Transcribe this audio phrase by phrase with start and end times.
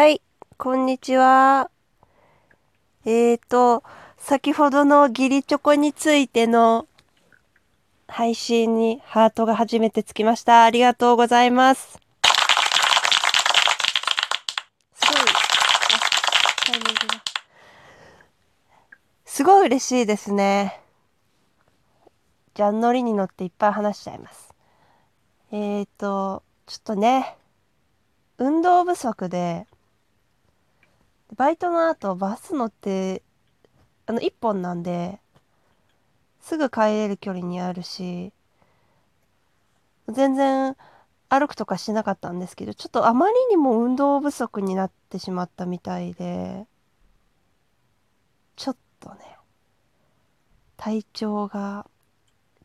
[0.00, 0.22] はい、
[0.56, 1.70] こんにちは。
[3.04, 3.84] えーと、
[4.16, 6.88] 先ほどの義理チョコについての
[8.08, 10.64] 配信にハートが初めてつきました。
[10.64, 12.00] ありがとうございます。
[14.94, 15.24] すごい、あ
[16.64, 17.22] タイミングが
[19.26, 20.80] すごい嬉しいですね。
[22.54, 24.54] じゃあ、ノリに乗っていっぱい話しちゃいます。
[25.52, 27.36] えーと、ちょっとね、
[28.38, 29.66] 運動不足で、
[31.36, 33.22] バイトの後バス乗って、
[34.06, 35.20] あの、一本なんで、
[36.40, 38.32] すぐ帰れる距離にあるし、
[40.08, 40.76] 全然
[41.28, 46.66] 歩くとかしなかったんですけど、ちょっとあまりにも運動不足になってしまったみたいで、
[48.56, 49.36] ちょっとね、
[50.76, 51.86] 体調が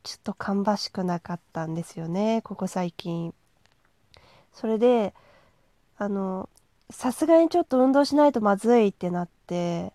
[0.03, 3.33] ちょっと芳しくなかったんですよね、ここ最近。
[4.53, 5.13] それで、
[5.97, 6.49] あの、
[6.91, 9.93] さすがにちょっと運動しないとまずいってなって、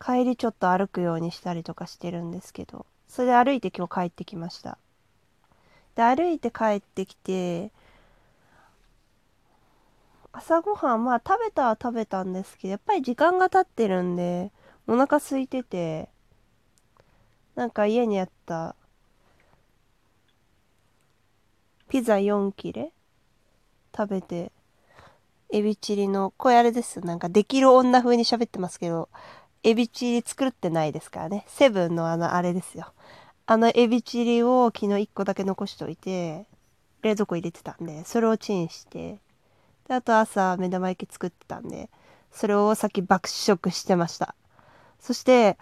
[0.00, 4.78] 帰りちょっと歩くようにしたりとかしてるんですけど、それで歩いて今日帰ってきました。
[5.94, 7.70] で、歩いて帰ってきて、
[10.32, 14.50] 朝ごはん、まあ食べたは食べたんですけど、やっぱり時間が経ってるんで、
[14.86, 16.08] お腹空いてて、
[17.54, 18.74] なんか家にあった
[21.88, 22.92] ピザ4切れ
[23.96, 24.50] 食べて、
[25.50, 27.00] エビチリの、これあれです。
[27.00, 29.08] なんかできる女風に喋ってますけど、
[29.62, 31.44] エビチリ作ってないですからね。
[31.48, 32.92] セブンのあの、あれですよ。
[33.46, 36.46] あのエビチリを昨日1個だけ残しといて、
[37.02, 39.18] 冷蔵庫入れてたんで、それをチンして、
[39.88, 41.90] で、あと朝目玉焼き作ってたんで、
[42.32, 44.34] それをさっき爆食してました。
[45.00, 45.58] そして、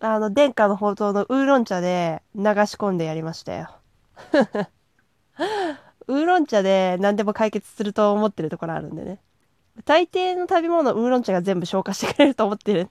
[0.00, 3.70] あの、殿下の宝刀のウーロン茶で流し込んでやりましたよ。
[6.06, 9.18] ウーロン茶で何でも解決すると思ってるところあるんでね。
[9.84, 12.88] 大抵の食べ物ウーロン茶が全部消化してくれると思ってる。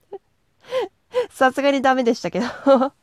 [1.29, 2.45] さすがにダメでしたけど。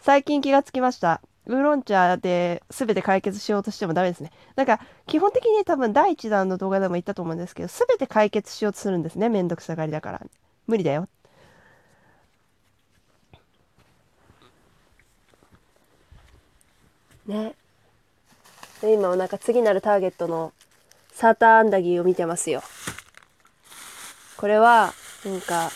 [0.00, 1.20] 最近気がつきました。
[1.46, 4.32] ウーロン茶で全て解決しようとしてもダメですね。
[4.56, 9.28] なんか、基本的に多分第一弾の動画でも言ったと思うんですけど、全て解決しようとするんですね。
[9.28, 10.20] めんどくさがりだから。
[10.66, 11.08] 無理だよ。
[17.26, 17.54] ね。
[18.80, 20.52] で今なんか次なるターゲットの
[21.12, 22.62] サーターアンダギーを見てますよ。
[24.36, 24.94] これは、
[25.24, 25.70] なんか、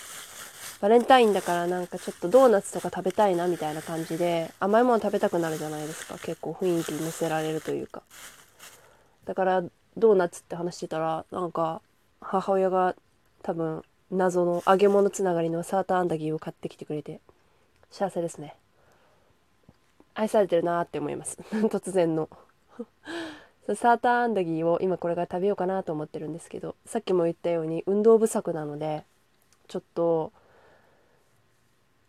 [0.80, 6.14] バレンタインだからなんかちょっとドーナツとか食べたいなみたいな感じで、甘いもの食べたくなるじゃないですか。
[6.18, 8.02] 結構雰囲気に乗せられるというか。
[9.24, 9.64] だから、
[9.96, 11.82] ドーナツって話してたら、なんか、
[12.20, 12.94] 母親が
[13.42, 17.20] 多分、謎の揚げ物つながりのサーターアンダギーを買ってきてくれて、
[17.90, 18.54] 幸せですね。
[20.14, 21.36] 愛されてるなーって思います。
[21.50, 22.28] 突然の。
[23.74, 29.04] サーターアンダギーを今これから食べようかなと思ってるんですけどさっきも言ったように運動不足なので
[29.68, 30.32] ちょっと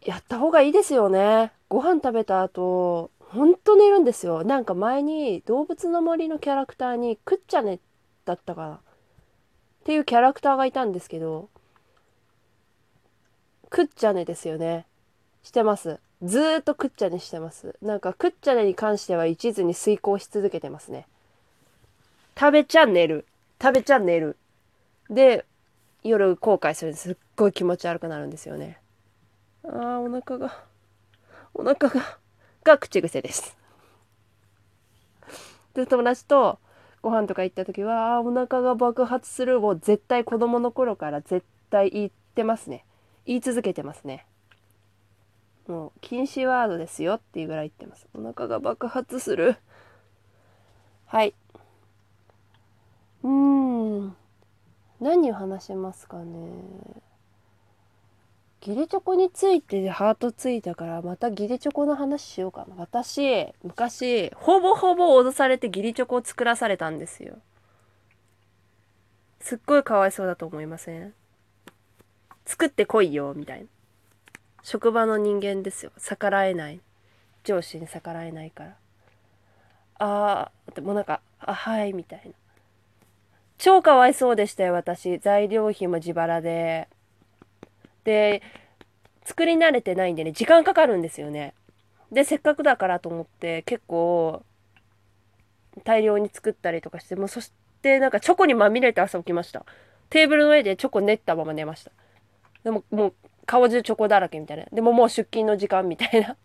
[0.02, 1.54] やった方がいいですよね。
[1.70, 4.44] ご飯食べた後ほんと寝るんですよ。
[4.44, 7.80] なんか前に動物の森のキャラクターにクッチャネ
[8.26, 8.74] だったかな。
[8.76, 8.80] っ
[9.86, 11.50] ていうキャラクターがいたんですけど
[13.70, 14.86] クッチャネですよね。
[15.42, 16.00] してます。
[16.24, 17.76] ずっとクッチャネしてます。
[17.82, 21.06] なんかクッチャネに関しては一途に遂行し続けてますね。
[22.40, 23.26] 食べちゃ寝る。
[23.62, 24.38] 食べちゃ寝る。
[25.10, 25.46] で
[26.02, 27.10] 夜後悔するんです。
[27.10, 28.80] すっごい気持ち悪くなるんですよね。
[29.66, 30.64] あーお腹が
[31.54, 32.18] お腹が
[32.64, 33.58] が口癖です。
[35.74, 36.58] で友達と
[37.02, 39.66] ご飯とか行った時はあーお腹が爆発する。
[39.66, 42.86] を絶対子供の頃から絶対言ってますね。
[43.26, 44.26] 言い続けてますね。
[45.68, 48.08] もう禁止ワードですよっていうぐらい言ってます。
[48.14, 49.56] お腹が爆発する。
[51.06, 51.34] はい。
[53.24, 54.16] うーん。
[55.00, 56.50] 何を話しますかね。
[58.62, 62.76] ギリチョコについてハートついたからまたギリチョコの話しようかな。
[62.78, 67.40] 私昔ほぼほぼ脅されてギリチョコを作らされたんですよ。
[69.42, 71.14] すっごいかわいそうだと思いません？
[72.46, 73.68] 作ってこいよみたいな。
[74.64, 76.80] 職場の人間ですよ逆らえない
[77.44, 78.76] 上司に逆らえないから
[80.00, 82.32] あーもうなんかあはいみたいな
[83.64, 85.20] 超かわいそうでしたよ、私。
[85.20, 86.90] 材料費も自腹で。
[88.04, 88.42] で、
[89.24, 91.54] 作り慣れてないんでね、時間かかるんですよね。
[92.12, 94.44] で、せっかくだからと思って、結構、
[95.86, 99.66] 大量に作ったりとかして、もうそしてなんかチョコにまみれて朝起きました。
[100.10, 101.92] テーブルの上でチョコ練ったまま寝ました。
[102.66, 103.14] でも、もう
[103.54, 104.66] 顔中チョコだらけみたいな。
[104.74, 106.36] でももう出勤の時間みたいな。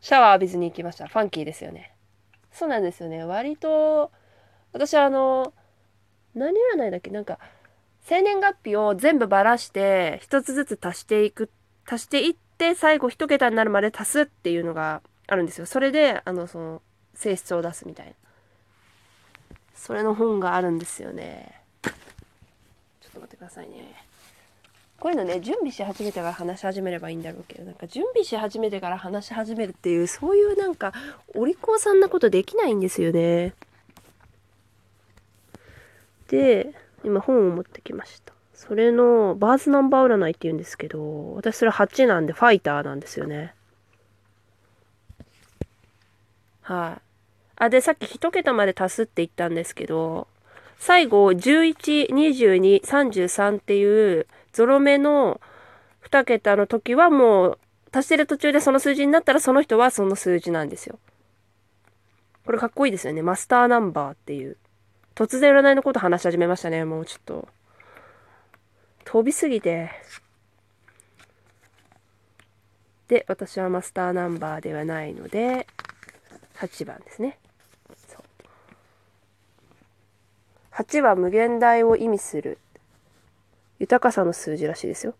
[0.00, 1.08] シャワー浴びずに行きました。
[1.08, 1.94] ファンキーですよね。
[2.50, 3.22] そうなんですよね。
[3.22, 4.10] 割と、
[4.72, 5.52] 私あの
[6.34, 7.10] 何占いだっけ？
[7.10, 7.38] なんか、
[8.04, 11.50] 生年月日を全部ばらして、一つずつ足していく、
[11.86, 15.66] 足していって、最後一桁になるまで足すっていうのがあるんですよ。
[15.66, 16.82] それで、あの、その、
[17.12, 18.12] 性質を出すみたいな。
[19.74, 21.60] それの本があるんですよね。
[21.82, 21.92] ちょっ
[23.12, 24.06] と待ってくださいね。
[25.02, 30.92] こういうのね、準備し始めてから話し始めればいいんだろうけど、なんか準備し始めてから話し始めるっていう、そういうなんか、
[31.34, 33.52] お利口さんなことできないんですよね。
[36.28, 36.72] で、
[37.02, 38.32] 今本を持ってきました。
[38.54, 43.56] それのバーズナンバー占いって言うんですけど、私それ8なんでファイターなんですよね。
[46.60, 47.02] はい。
[47.56, 50.28] あ、で、さっき1桁まで足すって言ったんですけど、
[50.78, 55.40] 最後、11、22、33っていうゾロ目の
[56.04, 57.58] 2桁の時はもう
[57.92, 60.98] 足してる途中でその数字になったらその人はその数字なんですよ。
[62.44, 63.22] これかっこいいですよね。
[63.22, 64.56] マスターナンバーっていう。
[65.14, 66.84] 突然占いのこと話し始めましたね。
[66.84, 67.48] もうちょっと。
[69.04, 69.90] 飛びすぎて。
[73.08, 75.66] で、私はマスターナンバーではないので、
[76.56, 77.38] 8番ですね。
[78.08, 78.22] そう
[80.72, 82.58] 8は無限大を意味する。
[83.82, 85.14] 豊かさの数字らしいですよ。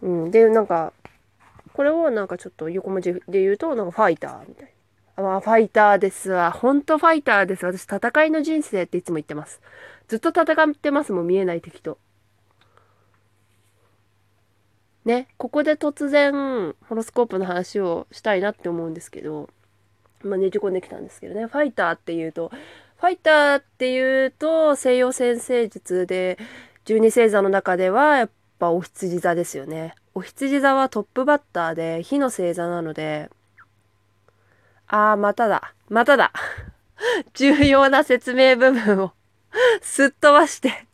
[0.00, 0.30] うん。
[0.30, 0.94] で、なんか、
[1.74, 4.72] これをなんかちょっと横文字で言うと、なんかファイターみたい
[5.18, 5.22] な。
[5.22, 6.50] まあ、ファイターですわ。
[6.50, 7.66] ほんとファイターです。
[7.66, 9.60] 私、戦いの人生っていつも言ってます。
[10.08, 11.98] ずっと戦ってますもん、見えない敵と。
[15.04, 19.50] ね、ここで突然、ホロスコープの話をしたいなって思うんですけど、
[20.22, 22.50] まあ、ねじ込んできたんですけどね、ファイターっていうと、
[22.98, 26.36] ファイターっていうと、西洋先生術で、
[26.84, 29.94] 十二星座の中では、やっぱお羊座ですよね。
[30.14, 33.30] お羊座はトップバッターで、火の星座なので、
[34.88, 35.74] ああ、まただ。
[35.88, 36.32] まただ。
[37.34, 39.12] 重要な説明部分を
[39.80, 40.86] すっ飛ばして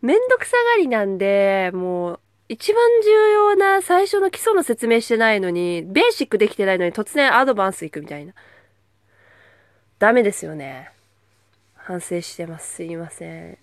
[0.00, 8.34] めんどくさがりなんで、もう、一番重要な最初の基礎の説明してないのに、ベーシックできてないのに突然アドバンス行くみたいな。
[9.98, 10.90] ダメですよね。
[11.84, 12.76] 反省してます。
[12.76, 13.58] すいません。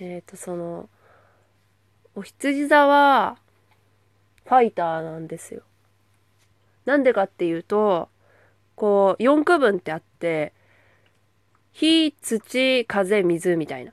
[0.00, 0.88] えっ、ー、と、その、
[2.14, 3.36] お羊座は、
[4.46, 5.62] ファイターなんですよ。
[6.86, 8.08] なんでかっていうと、
[8.74, 10.54] こう、4区分ってあって、
[11.72, 13.92] 火、土、風、水みたいな。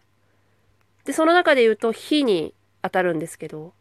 [1.03, 3.73] で、その中で言うと火に当たるんですけど、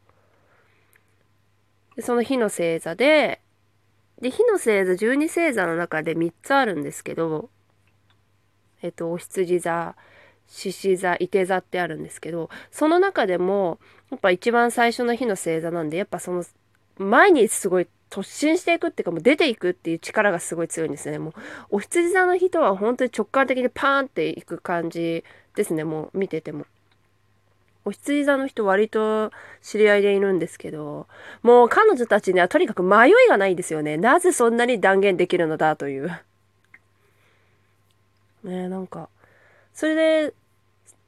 [2.00, 3.40] その火の星座で、
[4.20, 7.48] で、火の星座、12星座の中で3つあるんですけど、
[8.82, 9.94] えっと、お羊座、
[10.48, 13.78] 獅子座、伊手座ってあるんですけど、その中でも、
[14.10, 16.44] やっぱ一番最初の火の星座なんで、やっぱその、
[16.98, 21.18] 前にすごい突進していくっていうかもう出ていくっていう力がすごい強いんですね。
[21.18, 21.32] もう
[21.70, 25.24] お羊座の人は本当に直感的にパーンっていく感じ
[25.56, 25.84] ですね。
[25.84, 26.66] もう見てても。
[27.86, 29.32] お羊座の人割と
[29.62, 31.06] 知り合いでいるんですけど、
[31.42, 33.96] もう彼女たちにはとにかく迷いがないんですよね。
[33.96, 36.10] なぜそんなに断言できるのだという。
[38.44, 39.08] ねなんか、
[39.74, 40.34] それで、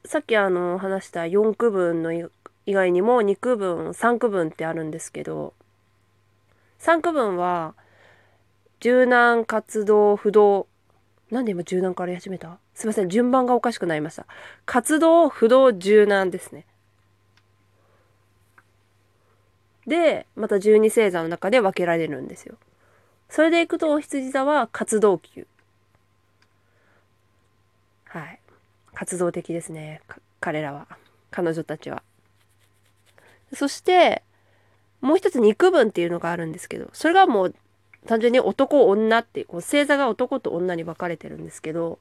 [0.05, 2.29] さっきあの話した4区分の以
[2.67, 5.55] 外にも2区分、3区分ってあるんですけど、
[6.81, 7.75] 3区分は、
[8.81, 10.67] 柔軟活動不動。
[11.31, 12.59] なんで今柔軟からやり始めた？
[12.75, 13.09] すいません。
[13.09, 14.27] 順番がおかしくなりました。
[14.67, 16.67] 活動不動柔軟ですね。
[19.87, 22.57] で、また十二星座の中で分けられるんですよ。
[23.31, 25.47] それでいくと、お羊座は活動級。
[28.15, 28.39] はい。
[28.95, 30.01] 活動的ですね。
[30.39, 30.87] 彼らは。
[31.33, 32.05] 彼女たちは。
[33.53, 34.23] そして、
[35.01, 37.55] もう一つ肉分っていうのがあるんですけど、それがもう
[38.07, 41.99] 単純に男女っていう、こう星座が男と女に分かれてるんですけど、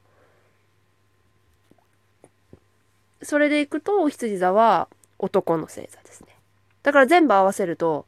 [3.23, 6.27] それでいくと、羊座は男の星座ですね。
[6.83, 8.05] だから全部合わせると、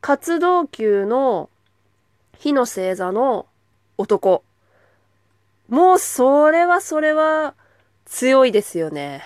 [0.00, 1.50] 活動級の
[2.38, 3.44] 火の星座の
[3.98, 4.42] 男。
[5.68, 7.54] もうそれはそれは
[8.04, 9.22] 強いですよね。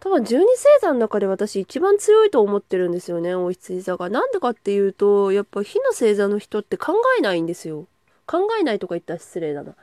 [0.00, 0.46] 多分12星
[0.80, 4.08] 座の中で私一番強いと思ってるんですよね、お羊座が。
[4.08, 7.86] なんでかっていうと、やっぱ火の星座の人って考えないんですよ。
[8.26, 9.74] 考えないとか言ったら失礼だな。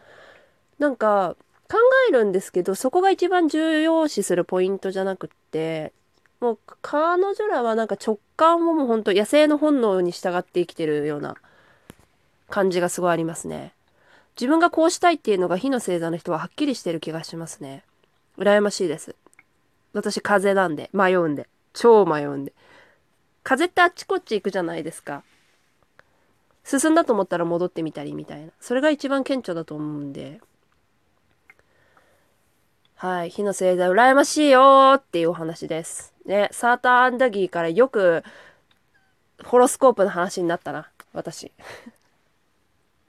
[0.80, 1.36] なんか、
[1.70, 1.78] 考
[2.10, 5.92] えるんですけど、そこが一番重要視するポイントじゃなくって、
[6.40, 11.36] もう彼女らはなんか直感をもうほんと野生の本能に従って生きてるような
[12.50, 13.74] 感じがすごいありますね。
[14.36, 17.84] 自分がこうしたいっていうのが火の星座の人ははっきりしてる気がしますね。
[18.38, 19.16] 羨ましいです。
[19.94, 21.48] 私風なんで、迷うんで。
[21.74, 22.54] 超迷うんで。
[23.44, 25.24] 風ってあっちこっち行くじゃないですか。
[26.64, 30.40] 進んだと思ったら戻ってみたりみたいなそれが一番顕著だと思うんで
[32.96, 38.24] はい火の星座羨ましいよーっていうお話ですねサーターアンダギーからよく
[39.44, 41.52] ホロスコープの話になったな私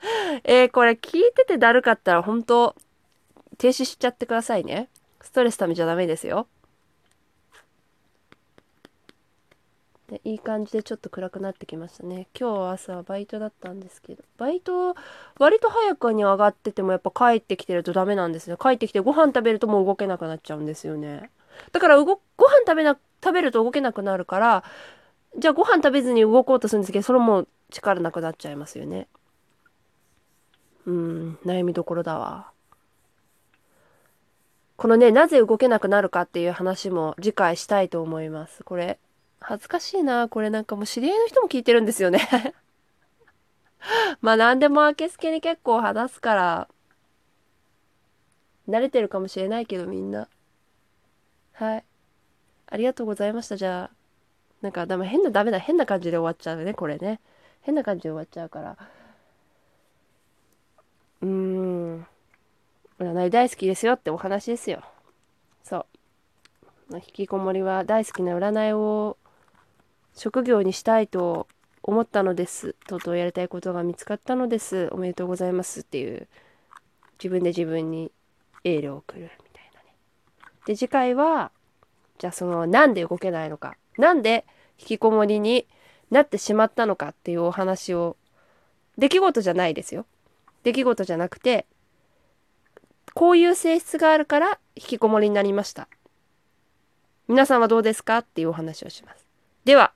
[0.44, 2.74] えー、これ聞いててだるかったら本当
[3.58, 4.88] 停止しちゃってくださいね。
[5.20, 6.46] ストレスためちゃダメですよ。
[10.08, 12.26] でいい感じでちょっと暗くなってきましたね。
[12.38, 14.22] 今日朝バイトだったんですけど。
[14.36, 14.94] バイト
[15.38, 21.30] 割と早くに上がっててもやっぱ帰ってきてるとダメなんですね帰ってきてご飯食べるともう動けなくなっちゃうんですよね。
[21.72, 22.04] だからご
[22.36, 24.64] ご飯食べな食べると動けなくなるから
[25.38, 29.08] じゃあご飯食べずに動こうとするんですけどそれも力なくなっちゃいますよね。
[30.86, 32.50] うん悩みどころだわ
[34.76, 38.98] このねなぜ動けなくなるかっていう話も次回したいと思いますこれ
[39.46, 40.26] 恥ずかしいな。
[40.28, 42.26] これなんかもう知り合いの人も聞いてるんですよね
[44.22, 46.68] まあ何でも明けすけに結構話すから、
[48.66, 50.28] 慣れてるかもしれないけどみんな。
[51.52, 51.84] はい。
[52.68, 53.58] ありがとうございました。
[53.58, 53.96] じゃあ、
[54.62, 55.58] なんかでも変な、ダメだ。
[55.58, 57.20] 変な感じで終わっちゃうね、これね。
[57.60, 58.78] 変な感じで終わっちゃうから。
[61.22, 62.06] うーん。
[62.98, 64.82] 占い大好きですよってお話ですよ。
[65.62, 65.86] そ
[66.90, 66.96] う。
[66.96, 69.16] 引きこもりは大好きな占いを
[70.14, 71.48] 職業にしたいと
[71.82, 72.76] 思ったのです。
[72.86, 74.88] とうとうやりたいことが見つかったのです。
[74.92, 76.28] おめでとうございますっていう
[77.18, 78.12] 自分で自分に
[78.62, 79.96] エールを送るみたいなね。
[80.66, 81.50] で次回は
[82.18, 84.44] じゃあそのなんで動けないのかなんで
[84.78, 85.66] 引きこもりに
[86.10, 88.16] なってしまったのかっていうお話を
[88.98, 90.06] 出来事じゃないですよ。
[90.64, 91.66] 出来事じゃなくて
[93.14, 95.88] こういう性質があるから引きこもりになりました。
[97.28, 98.18] 皆さんはどうですか？
[98.18, 99.24] っていうお話をします。
[99.64, 99.92] では